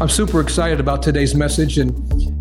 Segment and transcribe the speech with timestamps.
[0.00, 1.76] I'm super excited about today's message.
[1.76, 1.92] And,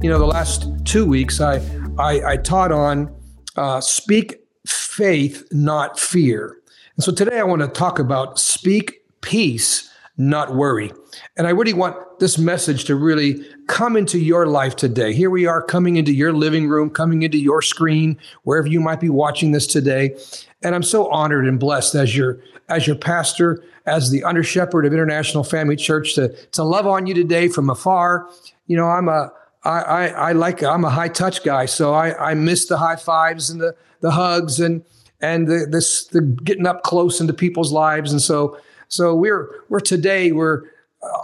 [0.01, 1.57] you know, the last two weeks I,
[1.97, 3.13] I, I taught on
[3.57, 6.57] uh, speak faith, not fear.
[6.95, 10.93] And so today I want to talk about speak peace, not worry.
[11.35, 15.13] And I really want this message to really come into your life today.
[15.13, 19.01] Here we are coming into your living room, coming into your screen, wherever you might
[19.01, 20.15] be watching this today.
[20.63, 22.39] And I'm so honored and blessed as your
[22.69, 27.07] as your pastor as the under shepherd of International Family Church to, to love on
[27.07, 28.29] you today from afar.
[28.67, 29.31] You know, I'm a,
[29.63, 31.65] I, I, I like, I'm a high touch guy.
[31.65, 34.83] So I, I miss the high fives and the, the hugs and,
[35.19, 38.11] and the, this, the getting up close into people's lives.
[38.11, 38.57] And so,
[38.87, 40.63] so we're, we're today, we're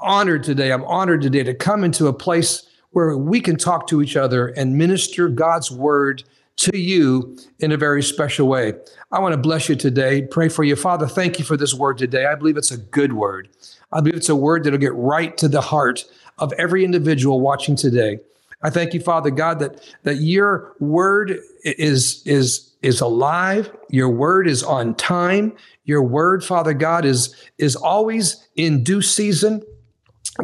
[0.02, 0.72] honored today.
[0.72, 4.48] I'm honored today to come into a place where we can talk to each other
[4.48, 6.24] and minister God's word
[6.58, 8.74] to you in a very special way.
[9.12, 10.22] I want to bless you today.
[10.22, 10.76] Pray for you.
[10.76, 12.26] Father, thank you for this word today.
[12.26, 13.50] I believe it's a good word.
[13.92, 16.06] I believe it's a word that'll get right to the heart
[16.40, 18.20] of every individual watching today.
[18.62, 23.72] I thank you, Father God, that, that your word is, is, is alive.
[23.90, 25.54] Your word is on time.
[25.84, 29.62] Your word, Father God, is, is always in due season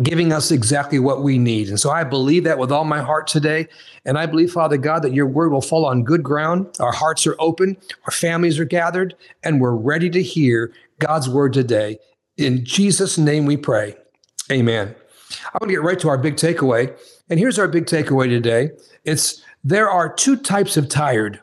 [0.04, 1.68] giving us exactly what we need.
[1.68, 3.68] And so I believe that with all my heart today.
[4.06, 6.68] And I believe, Father God, that your word will fall on good ground.
[6.80, 11.54] Our hearts are open, our families are gathered, and we're ready to hear God's word
[11.54, 12.00] today.
[12.38, 13.96] In Jesus' name we pray.
[14.50, 14.96] Amen.
[15.46, 16.98] I want to get right to our big takeaway.
[17.30, 18.72] And here's our big takeaway today
[19.04, 21.40] it's there are two types of tired.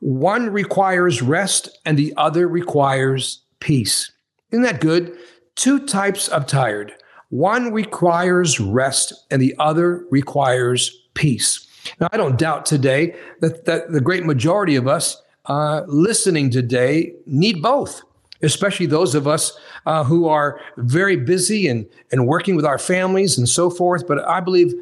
[0.00, 4.10] One requires rest, and the other requires peace.
[4.50, 5.16] Isn't that good?
[5.56, 6.94] Two types of tired.
[7.30, 11.66] One requires rest and the other requires peace.
[12.00, 17.14] Now, I don't doubt today that, that the great majority of us uh, listening today
[17.26, 18.02] need both,
[18.42, 23.38] especially those of us uh, who are very busy and, and working with our families
[23.38, 24.06] and so forth.
[24.06, 24.72] But I believe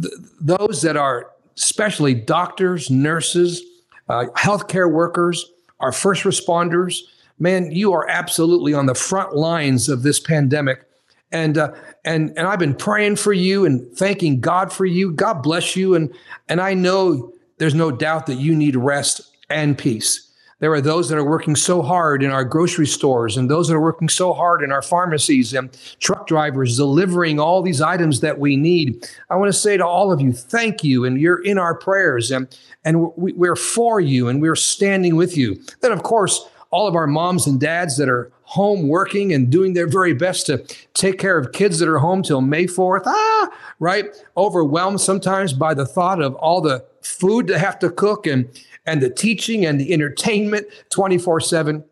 [0.00, 3.62] th- those that are especially doctors, nurses,
[4.08, 5.50] uh, healthcare workers,
[5.80, 7.00] our first responders,
[7.38, 10.87] man, you are absolutely on the front lines of this pandemic
[11.32, 11.72] and uh,
[12.04, 15.12] and and I've been praying for you and thanking God for you.
[15.12, 16.12] God bless you, and
[16.48, 20.24] and I know there's no doubt that you need rest and peace.
[20.60, 23.74] There are those that are working so hard in our grocery stores, and those that
[23.74, 28.40] are working so hard in our pharmacies, and truck drivers delivering all these items that
[28.40, 29.06] we need.
[29.30, 32.30] I want to say to all of you, thank you, and you're in our prayers,
[32.30, 32.48] and
[32.84, 35.60] and we're for you, and we're standing with you.
[35.80, 39.74] Then, of course all of our moms and dads that are home working and doing
[39.74, 40.58] their very best to
[40.94, 43.02] take care of kids that are home till May 4th.
[43.06, 44.06] Ah, right?
[44.36, 48.48] Overwhelmed sometimes by the thought of all the food to have to cook and
[48.86, 51.84] and the teaching and the entertainment 24/7.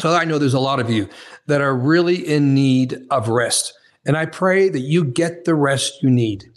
[0.00, 1.08] So I know there's a lot of you
[1.46, 3.74] that are really in need of rest.
[4.04, 6.50] And I pray that you get the rest you need.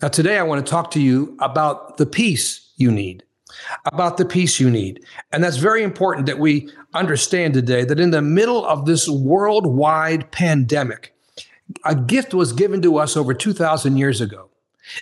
[0.00, 3.24] Now today I want to talk to you about the peace you need
[3.92, 5.04] about the peace you need.
[5.32, 10.30] And that's very important that we understand today that in the middle of this worldwide
[10.30, 11.14] pandemic,
[11.84, 14.48] a gift was given to us over 2,000 years ago.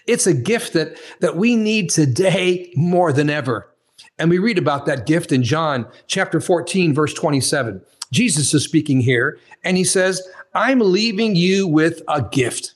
[0.07, 3.71] It's a gift that, that we need today more than ever.
[4.19, 7.83] And we read about that gift in John chapter 14, verse 27.
[8.13, 12.75] Jesus is speaking here, and he says, I'm leaving you with a gift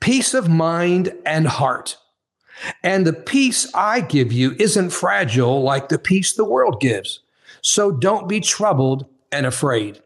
[0.00, 1.96] peace of mind and heart.
[2.82, 7.20] And the peace I give you isn't fragile like the peace the world gives.
[7.64, 10.00] So don't be troubled and afraid.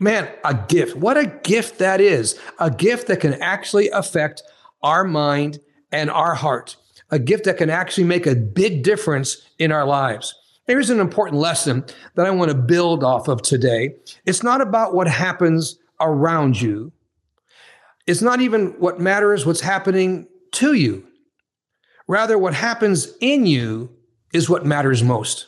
[0.00, 0.96] Man, a gift.
[0.96, 2.38] What a gift that is.
[2.58, 4.42] A gift that can actually affect
[4.82, 5.60] our mind
[5.92, 6.76] and our heart.
[7.10, 10.34] A gift that can actually make a big difference in our lives.
[10.66, 11.84] Here's an important lesson
[12.16, 13.94] that I want to build off of today.
[14.26, 16.90] It's not about what happens around you.
[18.08, 21.06] It's not even what matters, what's happening to you.
[22.08, 23.90] Rather, what happens in you
[24.32, 25.46] is what matters most.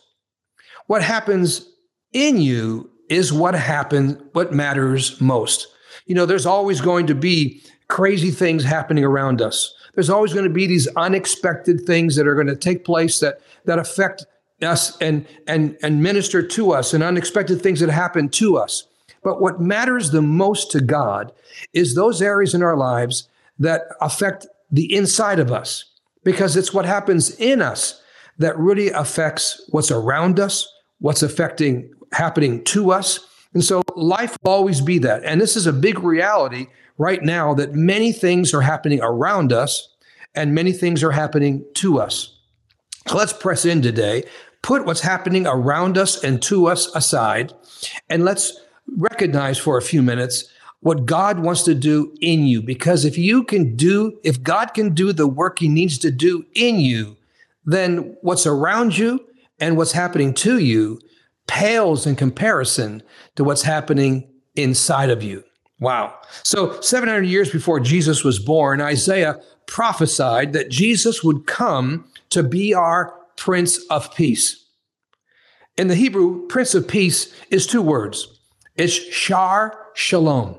[0.86, 1.68] What happens
[2.12, 5.68] in you is what happens, what matters most.
[6.06, 9.74] You know, there's always going to be crazy things happening around us.
[9.94, 13.40] There's always going to be these unexpected things that are going to take place that
[13.64, 14.26] that affect
[14.62, 18.86] us and and and minister to us and unexpected things that happen to us.
[19.22, 21.32] But what matters the most to God
[21.72, 23.28] is those areas in our lives
[23.58, 25.84] that affect the inside of us
[26.24, 28.02] because it's what happens in us
[28.38, 33.26] that really affects what's around us, what's affecting happening to us.
[33.54, 35.24] And so life will always be that.
[35.24, 36.66] And this is a big reality
[36.98, 39.88] right now that many things are happening around us
[40.34, 42.38] and many things are happening to us.
[43.06, 44.24] So let's press in today,
[44.62, 47.52] put what's happening around us and to us aside,
[48.10, 48.60] and let's
[48.96, 50.50] recognize for a few minutes
[50.80, 52.62] what God wants to do in you.
[52.62, 56.44] Because if you can do, if God can do the work he needs to do
[56.54, 57.16] in you,
[57.64, 59.24] then what's around you
[59.58, 61.00] and what's happening to you
[61.46, 63.02] pales in comparison
[63.36, 65.44] to what's happening inside of you.
[65.78, 66.14] Wow.
[66.42, 72.72] So 700 years before Jesus was born, Isaiah prophesied that Jesus would come to be
[72.74, 74.64] our Prince of Peace.
[75.76, 78.26] In the Hebrew, Prince of Peace is two words.
[78.76, 80.56] It's Shar Shalom.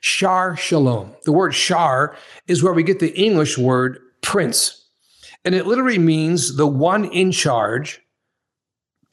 [0.00, 1.14] Shar Shalom.
[1.24, 2.16] The word Shar
[2.46, 4.84] is where we get the English word prince.
[5.44, 8.00] And it literally means the one in charge,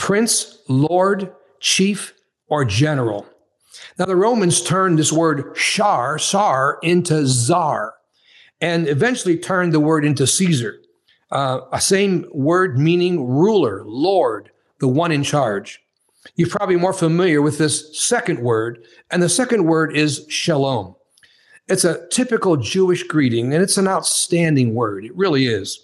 [0.04, 2.14] prince, lord, chief,
[2.50, 3.26] or general.
[3.98, 7.94] Now, the Romans turned this word shar, sar, into czar,
[8.60, 10.82] and eventually turned the word into Caesar,
[11.32, 15.82] uh, a same word meaning ruler, lord, the one in charge.
[16.36, 20.98] You're probably more familiar with this second word, and the second word is shalom.
[21.70, 25.06] It's a typical Jewish greeting, and it's an outstanding word.
[25.06, 25.80] It really is.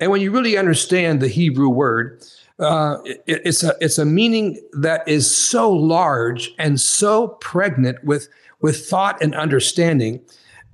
[0.00, 2.24] And when you really understand the Hebrew word,
[2.58, 8.28] uh, it, it's a it's a meaning that is so large and so pregnant with
[8.60, 10.20] with thought and understanding,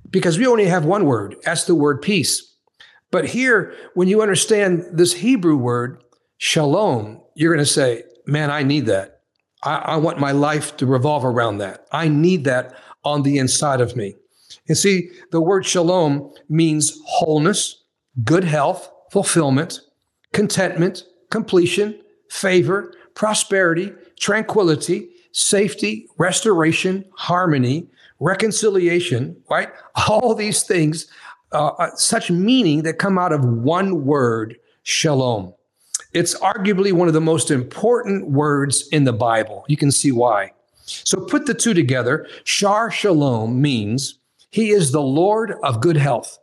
[0.09, 1.35] because we only have one word.
[1.43, 2.53] That's the word peace.
[3.11, 6.03] But here, when you understand this Hebrew word
[6.37, 9.21] shalom, you're going to say, "Man, I need that.
[9.63, 11.85] I, I want my life to revolve around that.
[11.91, 14.15] I need that on the inside of me."
[14.67, 17.83] And see, the word shalom means wholeness,
[18.23, 19.81] good health, fulfillment,
[20.33, 21.03] contentment,
[21.35, 21.93] completion,
[22.29, 27.85] favor, prosperity, tranquility, safety, restoration, harmony,
[28.21, 29.67] reconciliation, right?
[30.07, 31.07] All these things,
[31.51, 35.53] uh, uh, such meaning that come out of one word, shalom.
[36.13, 39.65] It's arguably one of the most important words in the Bible.
[39.67, 40.53] You can see why.
[40.85, 42.27] So put the two together.
[42.45, 44.19] Shar Shalom means
[44.51, 46.39] he is the Lord of good health.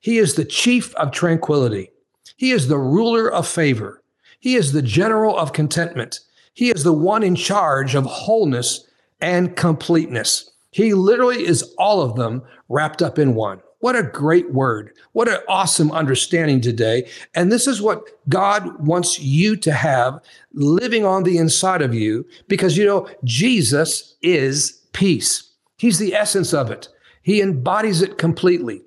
[0.00, 1.90] He is the chief of tranquility.
[2.38, 3.99] He is the ruler of favor.
[4.40, 6.20] He is the general of contentment.
[6.54, 8.86] He is the one in charge of wholeness
[9.20, 10.50] and completeness.
[10.72, 13.60] He literally is all of them wrapped up in one.
[13.80, 14.92] What a great word.
[15.12, 17.08] What an awesome understanding today.
[17.34, 20.20] And this is what God wants you to have
[20.52, 25.50] living on the inside of you because, you know, Jesus is peace.
[25.78, 26.88] He's the essence of it,
[27.22, 28.82] He embodies it completely.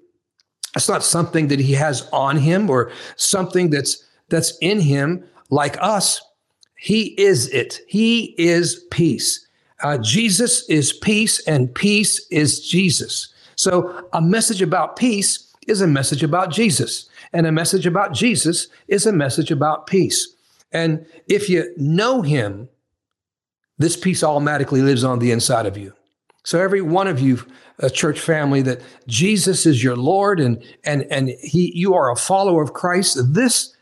[0.75, 5.23] It's not something that He has on Him or something that's, that's in Him
[5.53, 6.21] like us.
[6.75, 7.79] He is it.
[7.87, 9.47] He is peace.
[9.83, 13.33] Uh, Jesus is peace, and peace is Jesus.
[13.55, 18.67] So, a message about peace is a message about Jesus, and a message about Jesus
[18.87, 20.35] is a message about peace.
[20.71, 22.67] And if you know Him,
[23.77, 25.93] this peace automatically lives on the inside of you.
[26.43, 27.45] So, every one of you,
[27.79, 32.15] a church family, that Jesus is your Lord and and and He, you are a
[32.15, 33.17] follower of Christ.
[33.33, 33.75] This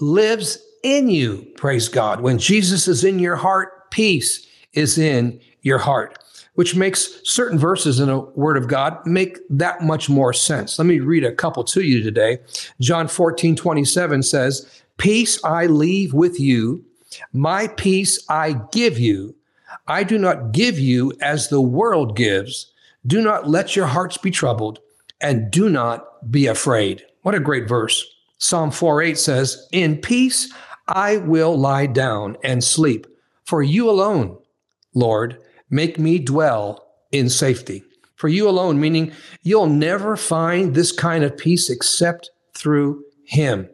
[0.00, 1.46] lives in you.
[1.56, 2.20] Praise God.
[2.20, 6.18] When Jesus is in your heart, peace is in your heart
[6.58, 10.76] which makes certain verses in the Word of God make that much more sense.
[10.76, 12.40] Let me read a couple to you today.
[12.80, 16.84] John 14, 27 says, Peace I leave with you,
[17.32, 19.36] my peace I give you.
[19.86, 22.72] I do not give you as the world gives.
[23.06, 24.80] Do not let your hearts be troubled,
[25.20, 27.06] and do not be afraid.
[27.22, 28.04] What a great verse.
[28.38, 30.52] Psalm 4 8 says, In peace
[30.88, 33.06] I will lie down and sleep,
[33.44, 34.38] for you alone,
[34.94, 35.38] Lord,
[35.70, 37.84] make me dwell in safety.
[38.16, 43.68] For you alone, meaning you'll never find this kind of peace except through Him.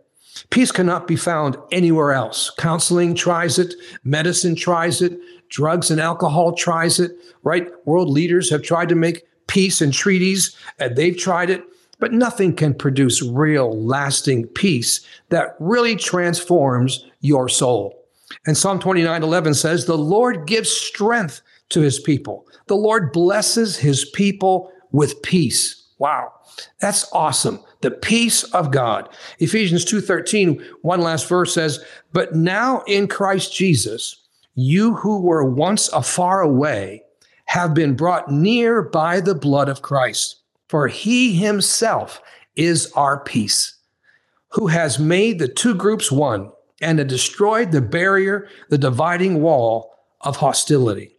[0.50, 2.50] Peace cannot be found anywhere else.
[2.58, 5.18] Counseling tries it, medicine tries it,
[5.48, 7.12] drugs and alcohol tries it,
[7.44, 7.68] right?
[7.86, 11.62] World leaders have tried to make peace and treaties, and they've tried it,
[11.98, 18.04] but nothing can produce real, lasting peace that really transforms your soul.
[18.46, 22.46] And Psalm 29 11 says, The Lord gives strength to his people.
[22.66, 25.84] The Lord blesses his people with peace.
[25.98, 26.32] Wow.
[26.80, 27.60] That's awesome.
[27.80, 29.08] The peace of God.
[29.38, 31.80] Ephesians 2:13, one last verse says,
[32.12, 34.16] "But now in Christ Jesus,
[34.54, 37.02] you who were once afar away
[37.46, 40.36] have been brought near by the blood of Christ,
[40.68, 42.20] for he himself
[42.56, 43.76] is our peace,
[44.50, 49.94] who has made the two groups one and has destroyed the barrier, the dividing wall
[50.20, 51.14] of hostility."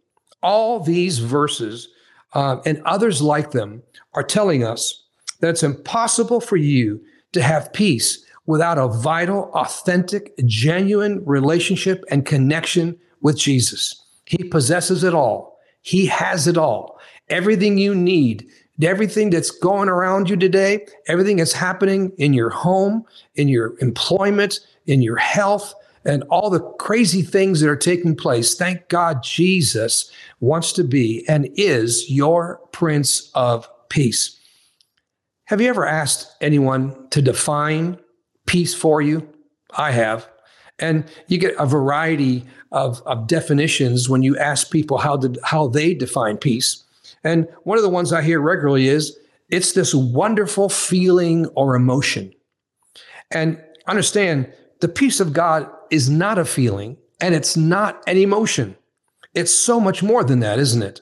[0.46, 1.90] all these verses
[2.34, 3.82] uh, and others like them
[4.14, 5.04] are telling us
[5.40, 7.02] that it's impossible for you
[7.34, 14.00] to have peace without a vital, authentic, genuine relationship and connection with Jesus.
[14.26, 17.00] He possesses it all, He has it all.
[17.30, 18.48] everything you need,
[18.82, 23.06] everything that's going around you today, everything that's happening in your home,
[23.36, 25.74] in your employment, in your health,
[26.06, 28.56] and all the crazy things that are taking place.
[28.56, 34.40] Thank God Jesus wants to be and is your Prince of Peace.
[35.46, 38.00] Have you ever asked anyone to define
[38.46, 39.28] peace for you?
[39.78, 40.28] I have.
[40.80, 45.68] And you get a variety of, of definitions when you ask people how, did, how
[45.68, 46.85] they define peace.
[47.24, 49.18] And one of the ones I hear regularly is
[49.50, 52.34] it's this wonderful feeling or emotion.
[53.32, 58.76] And understand the peace of God is not a feeling and it's not an emotion.
[59.34, 61.02] It's so much more than that, isn't it?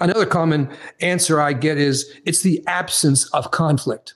[0.00, 0.70] Another common
[1.00, 4.14] answer I get is it's the absence of conflict.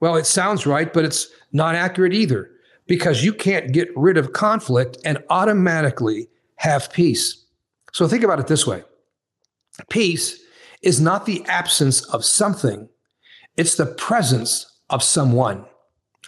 [0.00, 2.50] Well, it sounds right, but it's not accurate either
[2.86, 7.44] because you can't get rid of conflict and automatically have peace.
[7.92, 8.82] So think about it this way
[9.88, 10.40] peace
[10.82, 12.88] is not the absence of something,
[13.56, 15.64] it's the presence of someone.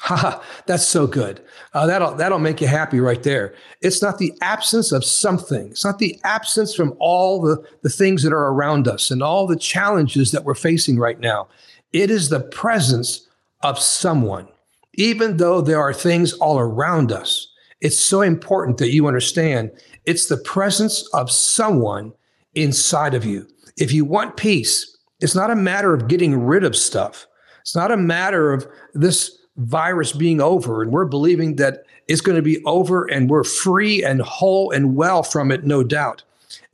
[0.00, 1.40] Ha, that's so good.
[1.72, 3.54] Uh, that'll that'll make you happy right there.
[3.80, 5.70] It's not the absence of something.
[5.70, 9.46] It's not the absence from all the, the things that are around us and all
[9.46, 11.46] the challenges that we're facing right now.
[11.92, 13.28] It is the presence
[13.62, 14.48] of someone.
[14.94, 17.48] Even though there are things all around us,
[17.80, 19.70] it's so important that you understand
[20.04, 22.12] it's the presence of someone
[22.54, 23.46] inside of you.
[23.76, 27.26] If you want peace, it's not a matter of getting rid of stuff.
[27.60, 32.36] It's not a matter of this virus being over and we're believing that it's going
[32.36, 36.22] to be over and we're free and whole and well from it, no doubt.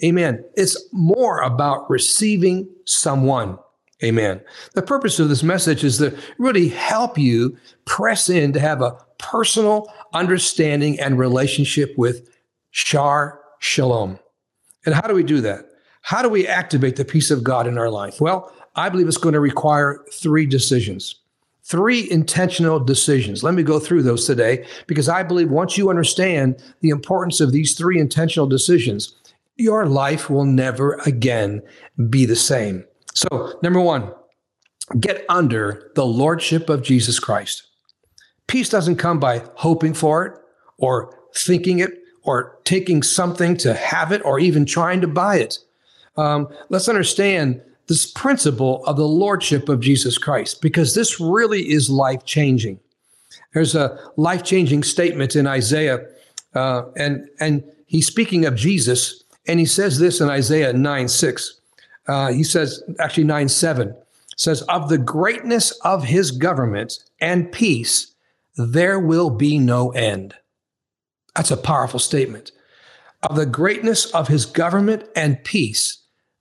[0.02, 0.44] Amen.
[0.54, 3.58] It's more about receiving someone.
[4.02, 4.40] Amen.
[4.74, 8.96] The purpose of this message is to really help you press in to have a
[9.18, 12.28] personal understanding and relationship with
[12.70, 14.18] Shar Shalom.
[14.86, 15.69] And how do we do that?
[16.02, 18.20] How do we activate the peace of God in our life?
[18.20, 21.16] Well, I believe it's going to require three decisions
[21.70, 23.44] three intentional decisions.
[23.44, 27.52] Let me go through those today because I believe once you understand the importance of
[27.52, 29.14] these three intentional decisions,
[29.56, 31.62] your life will never again
[32.08, 32.84] be the same.
[33.14, 34.12] So, number one,
[34.98, 37.62] get under the lordship of Jesus Christ.
[38.48, 40.34] Peace doesn't come by hoping for it
[40.78, 41.92] or thinking it
[42.24, 45.60] or taking something to have it or even trying to buy it.
[46.20, 51.88] Um, let's understand this principle of the lordship of Jesus Christ because this really is
[51.88, 52.78] life changing.
[53.54, 56.06] There's a life changing statement in Isaiah,
[56.54, 61.60] uh, and and he's speaking of Jesus, and he says this in Isaiah 9 6.
[62.06, 63.94] Uh, he says, actually 9 7
[64.36, 68.14] says, Of the greatness of his government and peace,
[68.56, 70.34] there will be no end.
[71.34, 72.52] That's a powerful statement.
[73.22, 75.99] Of the greatness of his government and peace,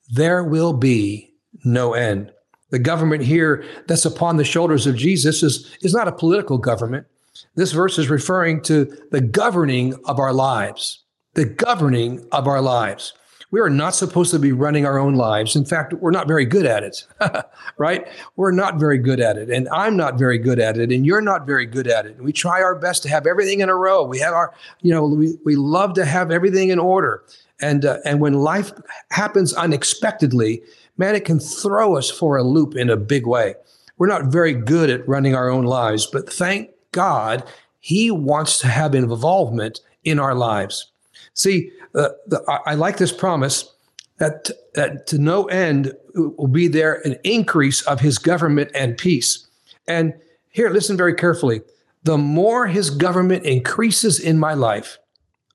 [0.09, 2.31] there will be no end.
[2.71, 7.07] The government here that's upon the shoulders of Jesus is, is not a political government.
[7.55, 13.13] This verse is referring to the governing of our lives, the governing of our lives.
[13.51, 15.55] We are not supposed to be running our own lives.
[15.55, 17.03] In fact, we're not very good at it,
[17.77, 18.07] right?
[18.35, 19.49] We're not very good at it.
[19.49, 20.91] And I'm not very good at it.
[20.91, 22.21] And you're not very good at it.
[22.21, 24.03] We try our best to have everything in a row.
[24.03, 27.23] We have our, you know, we, we love to have everything in order.
[27.61, 28.71] And, uh, and when life
[29.11, 30.61] happens unexpectedly,
[30.97, 33.55] man, it can throw us for a loop in a big way.
[33.97, 37.43] We're not very good at running our own lives, but thank God
[37.79, 40.91] he wants to have involvement in our lives.
[41.33, 43.73] See, uh, the, I, I like this promise
[44.17, 49.47] that, that to no end will be there an increase of his government and peace.
[49.87, 50.13] And
[50.49, 51.61] here, listen very carefully.
[52.03, 54.97] The more his government increases in my life,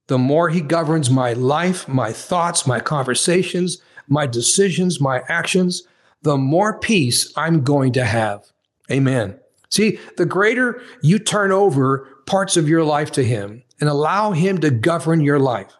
[0.06, 5.82] the more he governs my life, my thoughts, my conversations, my decisions, my actions,
[6.22, 8.44] the more peace I'm going to have.
[8.90, 9.38] Amen.
[9.70, 14.60] See, the greater you turn over parts of your life to Him and allow Him
[14.60, 15.72] to govern your life,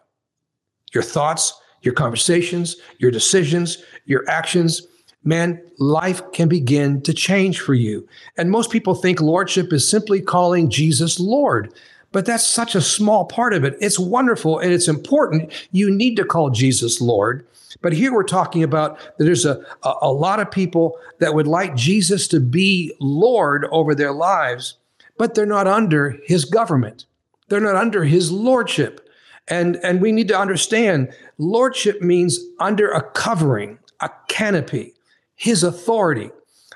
[0.93, 4.81] your thoughts, your conversations, your decisions, your actions,
[5.23, 8.07] man, life can begin to change for you.
[8.37, 11.73] And most people think lordship is simply calling Jesus Lord.
[12.15, 13.75] But that's such a small part of it.
[13.81, 15.51] It's wonderful and it's important.
[15.73, 17.45] You need to call Jesus Lord.
[17.81, 21.45] But here we're talking about that there's a, a, a lot of people that would
[21.45, 24.77] like Jesus to be Lord over their lives,
[25.17, 27.03] but they're not under his government.
[27.49, 29.09] They're not under his lordship.
[29.49, 34.93] And, and we need to understand lordship means under a covering, a canopy,
[35.35, 36.31] his authority.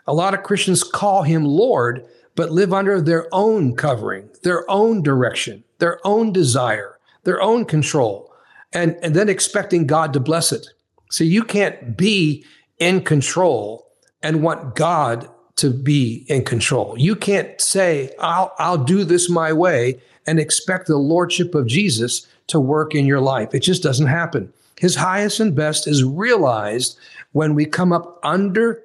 [0.05, 2.05] A lot of Christians call him Lord,
[2.39, 8.33] but live under their own covering, their own direction, their own desire, their own control,
[8.71, 10.65] and, and then expecting God to bless it.
[11.11, 12.45] So you can't be
[12.77, 13.91] in control
[14.23, 16.95] and want God to be in control.
[16.97, 22.25] You can't say, I'll, I'll do this my way and expect the lordship of Jesus
[22.47, 23.53] to work in your life.
[23.53, 24.53] It just doesn't happen.
[24.77, 26.97] His highest and best is realized
[27.33, 28.81] when we come up under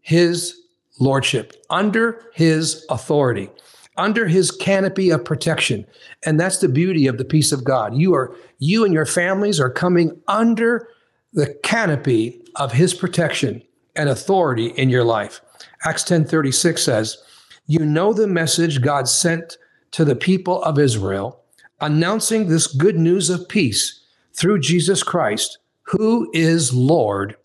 [0.00, 0.60] his
[0.98, 3.50] lordship, under his authority,
[3.96, 5.86] under his canopy of protection.
[6.24, 7.94] And that's the beauty of the peace of God.
[7.94, 10.88] You are you and your families are coming under
[11.32, 13.62] the canopy of his protection
[13.94, 15.40] and authority in your life.
[15.84, 17.18] Acts 10:36 says,
[17.66, 19.58] "You know the message God sent
[19.92, 21.40] to the people of Israel,
[21.80, 24.00] announcing this good news of peace
[24.34, 27.36] through Jesus Christ, who is Lord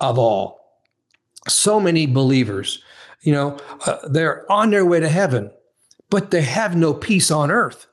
[0.00, 0.60] of all."
[1.48, 2.82] So many believers,
[3.22, 5.50] you know, uh, they're on their way to heaven,
[6.10, 7.86] but they have no peace on earth.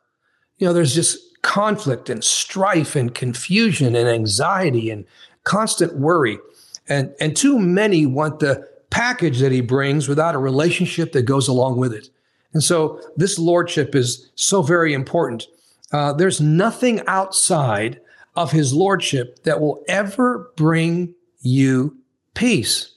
[0.57, 5.05] You know, there's just conflict and strife and confusion and anxiety and
[5.43, 6.39] constant worry.
[6.87, 11.47] And, and too many want the package that he brings without a relationship that goes
[11.47, 12.09] along with it.
[12.53, 15.47] And so this lordship is so very important.
[15.91, 17.99] Uh, there's nothing outside
[18.35, 21.97] of his lordship that will ever bring you
[22.33, 22.93] peace.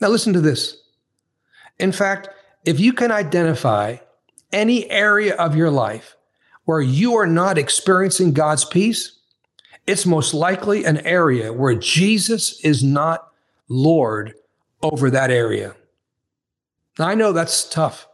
[0.00, 0.76] Now, listen to this.
[1.78, 2.28] In fact,
[2.64, 3.98] if you can identify
[4.52, 6.16] any area of your life
[6.64, 9.18] where you are not experiencing God's peace,
[9.86, 13.28] it's most likely an area where Jesus is not
[13.68, 14.34] Lord
[14.82, 15.74] over that area.
[16.98, 18.08] Now, I know that's tough,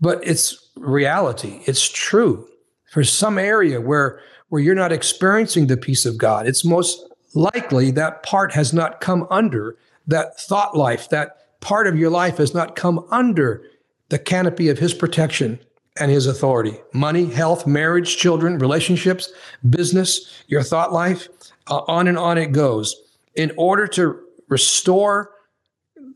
[0.00, 1.60] but it's reality.
[1.66, 2.48] It's true.
[2.90, 7.90] For some area where, where you're not experiencing the peace of God, it's most likely
[7.92, 9.76] that part has not come under
[10.06, 13.62] that thought life, that part of your life has not come under
[14.08, 15.58] the canopy of His protection
[16.00, 19.32] and his authority money, health, marriage, children, relationships,
[19.68, 21.28] business, your thought life,
[21.68, 22.96] uh, on and on it goes.
[23.34, 25.30] In order to restore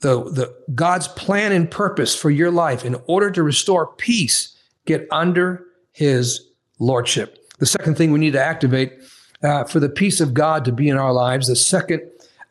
[0.01, 5.07] the, the God's plan and purpose for your life, in order to restore peace, get
[5.11, 7.39] under his lordship.
[7.59, 8.95] The second thing we need to activate
[9.43, 12.03] uh, for the peace of God to be in our lives, the second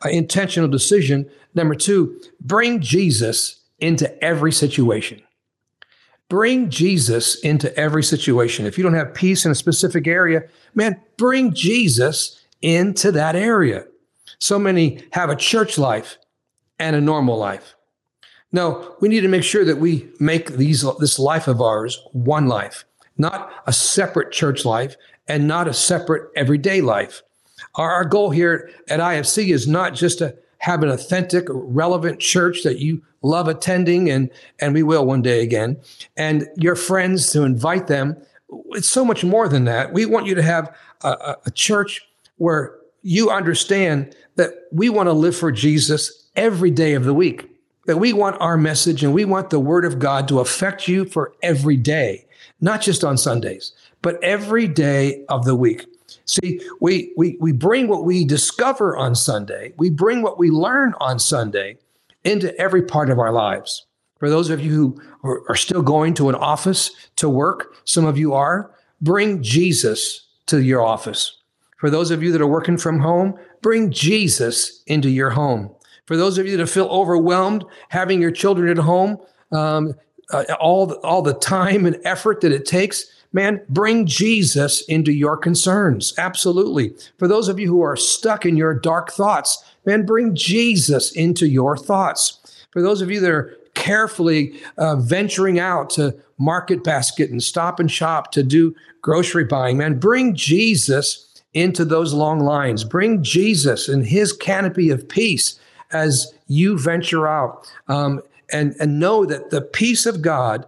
[0.04, 1.28] uh, intentional decision.
[1.54, 5.22] Number two, bring Jesus into every situation.
[6.28, 8.64] Bring Jesus into every situation.
[8.64, 13.84] If you don't have peace in a specific area, man, bring Jesus into that area.
[14.38, 16.16] So many have a church life
[16.78, 17.74] and a normal life.
[18.50, 22.48] No, we need to make sure that we make these this life of ours one
[22.48, 22.84] life,
[23.16, 24.96] not a separate church life
[25.28, 27.22] and not a separate everyday life.
[27.74, 32.62] Our, our goal here at IFC is not just to have an authentic, relevant church
[32.62, 35.76] that you love attending and and we will one day again.
[36.16, 38.16] And your friends to invite them
[38.72, 39.94] it's so much more than that.
[39.94, 45.12] We want you to have a, a church where you understand that we want to
[45.12, 47.48] live for jesus every day of the week
[47.86, 51.04] that we want our message and we want the word of god to affect you
[51.04, 52.24] for every day
[52.60, 55.84] not just on sundays but every day of the week
[56.24, 60.94] See, we, we, we bring what we discover on Sunday, we bring what we learn
[61.00, 61.78] on Sunday
[62.24, 63.86] into every part of our lives.
[64.18, 68.16] For those of you who are still going to an office to work, some of
[68.16, 68.70] you are,
[69.00, 71.38] bring Jesus to your office.
[71.78, 75.74] For those of you that are working from home, bring Jesus into your home.
[76.06, 79.18] For those of you that feel overwhelmed having your children at home,
[79.50, 79.94] um,
[80.32, 85.12] uh, all, the, all the time and effort that it takes, man, bring Jesus into
[85.12, 86.14] your concerns.
[86.18, 86.94] Absolutely.
[87.18, 91.46] For those of you who are stuck in your dark thoughts, man, bring Jesus into
[91.46, 92.66] your thoughts.
[92.70, 97.80] For those of you that are carefully uh, venturing out to market basket and stop
[97.80, 102.84] and shop to do grocery buying, man, bring Jesus into those long lines.
[102.84, 105.58] Bring Jesus and his canopy of peace
[105.90, 107.70] as you venture out.
[107.88, 110.66] Um, and, and know that the peace of God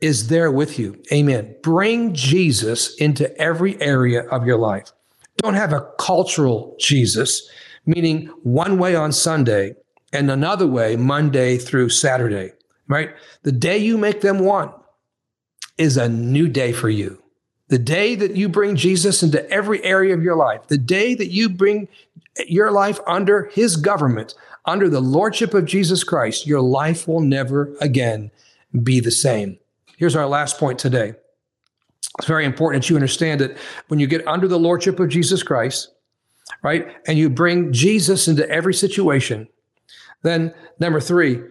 [0.00, 1.00] is there with you.
[1.12, 1.54] Amen.
[1.62, 4.92] Bring Jesus into every area of your life.
[5.38, 7.48] Don't have a cultural Jesus,
[7.86, 9.74] meaning one way on Sunday
[10.12, 12.52] and another way Monday through Saturday,
[12.88, 13.10] right?
[13.42, 14.72] The day you make them one
[15.76, 17.22] is a new day for you.
[17.68, 21.30] The day that you bring Jesus into every area of your life, the day that
[21.30, 21.86] you bring
[22.46, 24.34] your life under his government,
[24.64, 28.30] under the lordship of Jesus Christ, your life will never again
[28.82, 29.58] be the same.
[29.98, 31.12] Here's our last point today.
[32.18, 33.56] It's very important that you understand that
[33.88, 35.90] when you get under the lordship of Jesus Christ,
[36.62, 39.48] right, and you bring Jesus into every situation,
[40.22, 41.42] then number three,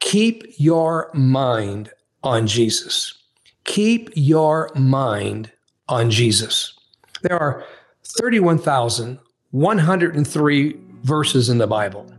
[0.00, 1.90] keep your mind
[2.22, 3.18] on Jesus.
[3.64, 5.52] Keep your mind
[5.86, 6.72] on Jesus.
[7.20, 7.66] There are
[8.04, 12.10] 31,103 verses in the Bible.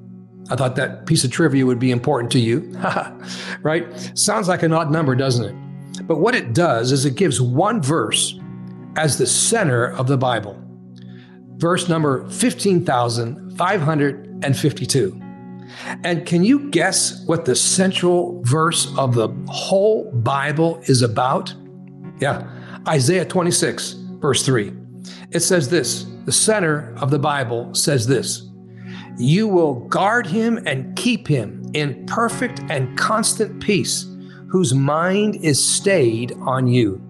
[0.52, 2.60] I thought that piece of trivia would be important to you.
[3.62, 3.88] right?
[4.16, 5.71] Sounds like an odd number, doesn't it?
[6.08, 8.38] But what it does is it gives one verse
[8.96, 10.58] as the center of the Bible.
[11.58, 15.22] Verse number 15,552.
[16.04, 21.56] And can you guess what the central verse of the whole Bible is about?
[22.20, 22.46] Yeah,
[22.88, 24.74] Isaiah 26, verse 3.
[25.32, 28.50] It says this the center of the Bible says this
[29.18, 34.06] You will guard him and keep him in perfect and constant peace,
[34.52, 37.02] whose mind is stayed on you,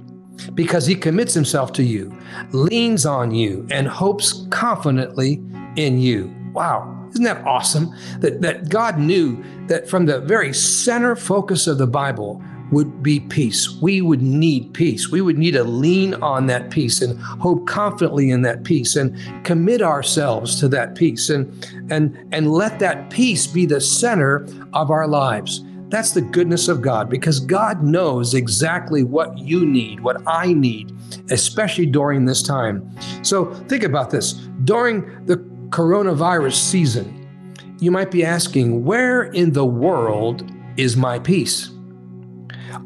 [0.54, 2.16] because he commits himself to you,
[2.52, 5.42] leans on you, and hopes confidently
[5.76, 6.34] in you.
[6.54, 6.98] Wow.
[7.10, 7.94] Isn't that awesome?
[8.20, 13.20] That, that God knew that from the very center focus of the Bible would be
[13.20, 13.70] peace.
[13.82, 15.10] We would need peace.
[15.10, 19.18] We would need to lean on that peace and hope confidently in that peace and
[19.44, 24.90] commit ourselves to that peace and and and let that peace be the center of
[24.90, 25.62] our lives.
[25.92, 30.96] That's the goodness of God because God knows exactly what you need, what I need,
[31.30, 32.90] especially during this time.
[33.24, 34.32] So think about this.
[34.64, 35.36] During the
[35.68, 41.72] coronavirus season, you might be asking, where in the world is my peace?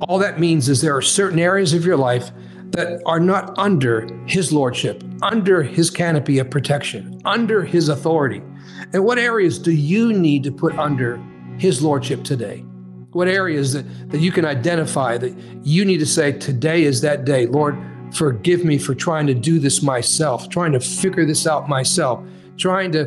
[0.01, 2.31] All that means is there are certain areas of your life
[2.71, 8.41] that are not under His Lordship, under His canopy of protection, under His authority.
[8.93, 11.23] And what areas do you need to put under
[11.59, 12.65] His Lordship today?
[13.15, 17.25] What areas that, that you can identify that you need to say, Today is that
[17.25, 17.45] day.
[17.47, 17.77] Lord,
[18.13, 22.21] forgive me for trying to do this myself, trying to figure this out myself
[22.57, 23.05] trying to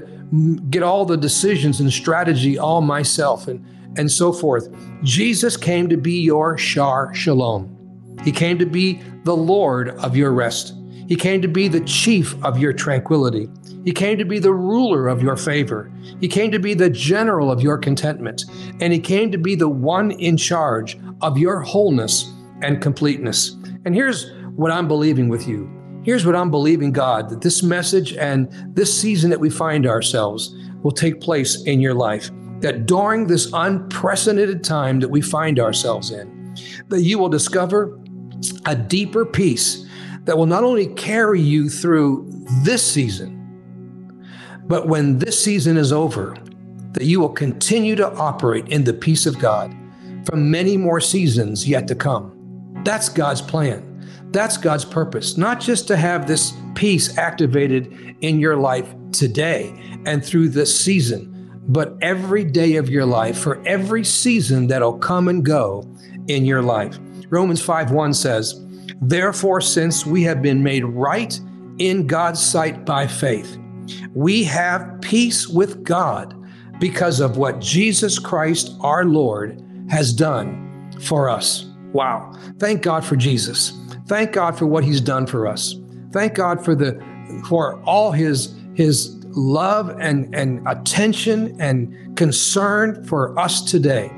[0.71, 3.65] get all the decisions and strategy all myself and,
[3.97, 4.69] and so forth.
[5.03, 7.75] Jesus came to be your Shar Shalom.
[8.25, 10.75] He came to be the Lord of your rest.
[11.07, 13.49] He came to be the chief of your tranquility.
[13.89, 15.91] He came to be the ruler of your favor.
[16.21, 18.45] He came to be the general of your contentment.
[18.83, 23.57] And he came to be the one in charge of your wholeness and completeness.
[23.87, 25.73] And here's what I'm believing with you
[26.05, 30.55] Here's what I'm believing God that this message and this season that we find ourselves
[30.83, 32.31] will take place in your life.
[32.61, 36.55] That during this unprecedented time that we find ourselves in,
[36.89, 37.99] that you will discover
[38.67, 39.87] a deeper peace
[40.25, 42.31] that will not only carry you through
[42.65, 43.38] this season,
[44.69, 46.37] but when this season is over,
[46.93, 49.75] that you will continue to operate in the peace of God
[50.27, 52.35] for many more seasons yet to come.
[52.85, 53.85] That's God's plan.
[54.31, 60.25] That's God's purpose, not just to have this peace activated in your life today and
[60.25, 65.45] through this season, but every day of your life for every season that'll come and
[65.45, 65.91] go
[66.29, 66.99] in your life.
[67.31, 68.65] Romans 5 1 says,
[69.01, 71.41] Therefore, since we have been made right
[71.79, 73.59] in God's sight by faith,
[74.15, 76.35] we have peace with God
[76.81, 81.67] because of what Jesus Christ our Lord has done for us.
[81.93, 82.33] Wow.
[82.59, 83.73] Thank God for Jesus.
[84.07, 85.75] Thank God for what He's done for us.
[86.13, 87.03] Thank God for the
[87.49, 94.11] for all His His love and, and attention and concern for us today.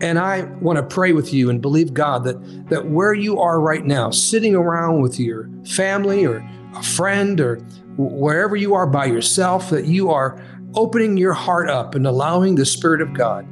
[0.00, 3.60] And I want to pray with you and believe God that that where you are
[3.60, 7.56] right now, sitting around with your family or a friend or
[7.96, 10.42] wherever you are by yourself, that you are
[10.74, 13.46] opening your heart up and allowing the Spirit of God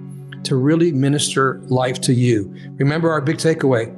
[0.45, 2.55] to really minister life to you.
[2.79, 3.95] Remember our big takeaway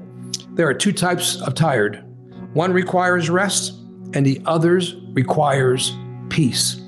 [0.55, 2.05] there are two types of tired
[2.53, 3.73] one requires rest,
[4.13, 5.97] and the others requires
[6.29, 6.83] peace.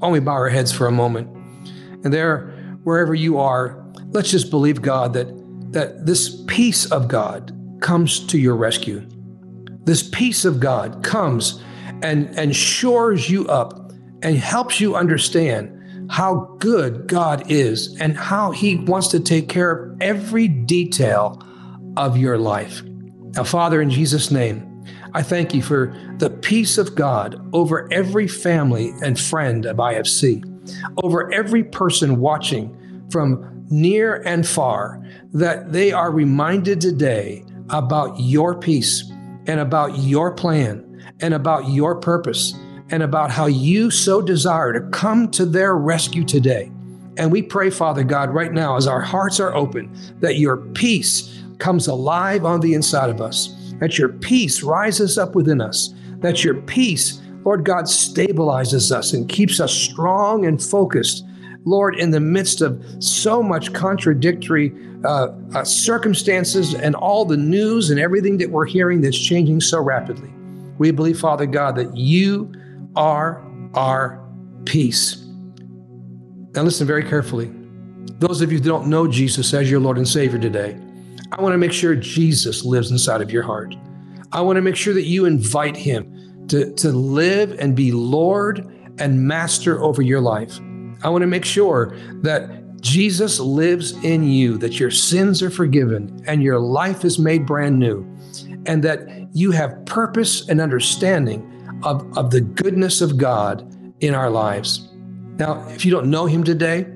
[0.00, 1.28] Only bow our heads for a moment.
[2.04, 2.48] And there,
[2.82, 5.28] wherever you are, let's just believe God that,
[5.72, 9.06] that this peace of God comes to your rescue.
[9.84, 11.62] This peace of God comes
[12.02, 13.92] and, and shores you up
[14.22, 15.78] and helps you understand
[16.10, 21.42] how good God is and how He wants to take care of every detail
[21.96, 22.82] of your life.
[23.34, 24.68] Now, Father, in Jesus' name,
[25.14, 30.44] I thank you for the peace of God over every family and friend of IFC,
[31.02, 38.54] over every person watching from near and far, that they are reminded today about your
[38.58, 39.11] peace
[39.46, 40.88] and about your plan
[41.20, 42.54] and about your purpose
[42.90, 46.70] and about how you so desire to come to their rescue today.
[47.16, 51.42] And we pray, Father God, right now, as our hearts are open, that your peace
[51.58, 56.42] comes alive on the inside of us, that your peace rises up within us, that
[56.44, 61.24] your peace, Lord God, stabilizes us and keeps us strong and focused.
[61.64, 64.72] Lord, in the midst of so much contradictory
[65.04, 69.80] uh, uh, circumstances and all the news and everything that we're hearing that's changing so
[69.80, 70.30] rapidly,
[70.78, 72.52] we believe, Father God, that you
[72.96, 73.42] are
[73.74, 74.20] our
[74.64, 75.24] peace.
[76.54, 77.50] Now, listen very carefully.
[78.18, 80.76] Those of you who don't know Jesus as your Lord and Savior today,
[81.30, 83.74] I want to make sure Jesus lives inside of your heart.
[84.32, 88.66] I want to make sure that you invite him to, to live and be Lord
[88.98, 90.58] and master over your life.
[91.02, 96.22] I want to make sure that Jesus lives in you, that your sins are forgiven
[96.26, 98.04] and your life is made brand new,
[98.66, 101.48] and that you have purpose and understanding
[101.84, 104.88] of, of the goodness of God in our lives.
[105.38, 106.86] Now, if you don't know him today,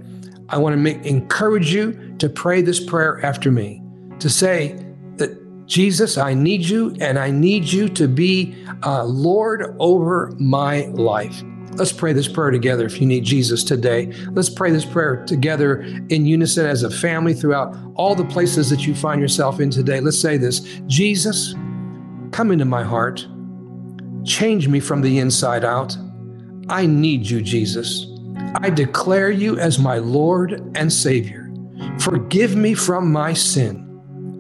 [0.48, 3.82] I want to make, encourage you to pray this prayer after me,
[4.18, 4.78] to say
[5.16, 10.86] that Jesus, I need you, and I need you to be uh, Lord over my
[10.86, 11.42] life.
[11.76, 14.12] Let's pray this prayer together if you need Jesus today.
[14.30, 18.86] Let's pray this prayer together in unison as a family throughout all the places that
[18.86, 20.00] you find yourself in today.
[20.00, 21.54] Let's say this Jesus,
[22.32, 23.26] come into my heart,
[24.24, 25.96] change me from the inside out.
[26.68, 28.06] I need you, Jesus.
[28.56, 31.52] I declare you as my Lord and Savior.
[32.00, 33.82] Forgive me from my sin.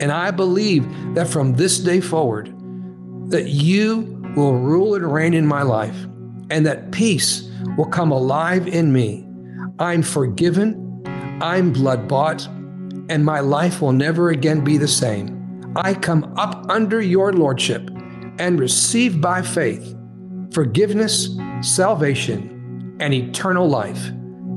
[0.00, 2.52] And I believe that from this day forward,
[3.30, 5.96] that you will rule and reign in my life,
[6.50, 9.26] and that peace will come alive in me.
[9.78, 11.02] I'm forgiven,
[11.42, 12.46] I'm blood bought,
[13.08, 15.72] and my life will never again be the same.
[15.76, 17.90] I come up under your lordship
[18.38, 19.94] and receive by faith
[20.52, 24.08] forgiveness, salvation, and eternal life.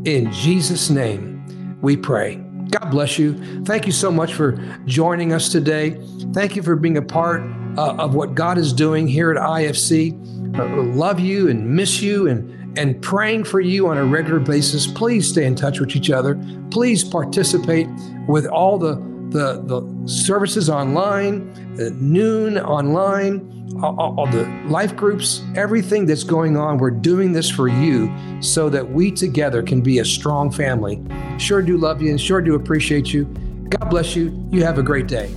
[0.06, 2.36] In Jesus' name, we pray.
[2.70, 3.64] God bless you.
[3.66, 4.54] Thank you so much for
[4.86, 6.00] joining us today.
[6.34, 7.42] Thank you for being a part
[7.78, 10.14] uh, of what God is doing here at IFC.
[10.58, 14.86] Uh, love you and miss you and and praying for you on a regular basis.
[14.86, 16.40] Please stay in touch with each other.
[16.72, 17.88] Please participate
[18.28, 18.96] with all the
[19.30, 26.58] the, the services online, the noon online, all, all, the life groups, everything that's going
[26.58, 26.80] on.
[26.80, 31.04] We're doing this for you so that we together can be a strong family.
[31.38, 33.26] Sure do love you and sure do appreciate you.
[33.70, 34.48] God bless you.
[34.50, 35.30] You have a great day.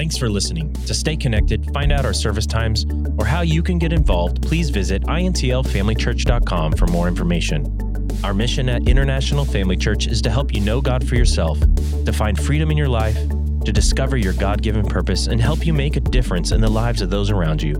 [0.00, 0.72] Thanks for listening.
[0.86, 2.86] To stay connected, find out our service times,
[3.18, 8.08] or how you can get involved, please visit intlfamilychurch.com for more information.
[8.24, 11.60] Our mission at International Family Church is to help you know God for yourself,
[12.06, 13.18] to find freedom in your life,
[13.66, 17.02] to discover your God given purpose, and help you make a difference in the lives
[17.02, 17.74] of those around you.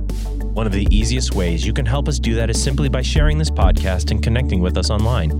[0.53, 3.39] One of the easiest ways you can help us do that is simply by sharing
[3.39, 5.31] this podcast and connecting with us online.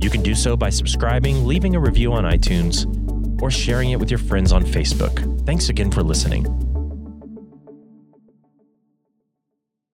[0.00, 2.86] You can do so by subscribing, leaving a review on iTunes,
[3.40, 5.44] or sharing it with your friends on Facebook.
[5.46, 6.46] Thanks again for listening.